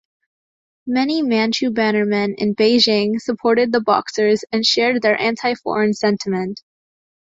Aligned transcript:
Many 0.87 1.21
Manchu 1.21 1.69
Bannermen 1.69 2.33
in 2.39 2.55
Beijing 2.55 3.21
supported 3.21 3.71
the 3.71 3.81
Boxers 3.81 4.43
and 4.51 4.65
shared 4.65 5.03
their 5.03 5.21
anti-foreign 5.21 5.93
sentiment. 5.93 6.59